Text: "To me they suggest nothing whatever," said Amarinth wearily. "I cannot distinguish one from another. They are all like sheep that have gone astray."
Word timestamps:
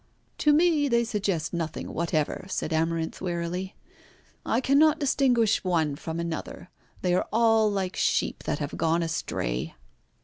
"To 0.39 0.51
me 0.51 0.87
they 0.87 1.03
suggest 1.03 1.53
nothing 1.53 1.93
whatever," 1.93 2.47
said 2.49 2.73
Amarinth 2.73 3.21
wearily. 3.21 3.75
"I 4.43 4.59
cannot 4.59 4.97
distinguish 4.97 5.63
one 5.63 5.95
from 5.95 6.19
another. 6.19 6.71
They 7.03 7.13
are 7.13 7.27
all 7.31 7.69
like 7.69 7.95
sheep 7.95 8.45
that 8.45 8.57
have 8.57 8.75
gone 8.77 9.03
astray." 9.03 9.75